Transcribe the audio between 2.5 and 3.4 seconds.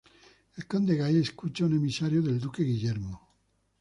Guillermo.